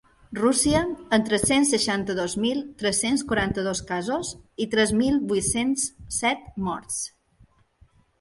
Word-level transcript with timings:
Rússia, 0.37 0.79
amb 1.15 1.25
tres-cents 1.25 1.73
seixanta-dos 1.73 2.35
mil 2.45 2.63
tres-cents 2.83 3.23
quaranta-dos 3.31 3.81
casos 3.91 4.31
i 4.65 4.67
tres 4.71 4.95
mil 5.03 5.21
vuit-cents 5.33 5.85
set 6.17 6.49
morts. 6.69 6.97